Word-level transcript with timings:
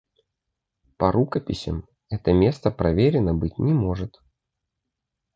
По 0.97 1.11
рукописям 1.11 1.87
это 2.09 2.33
место 2.33 2.71
проверено 2.71 3.35
быть 3.35 3.59
не 3.59 3.71
может. 3.71 4.15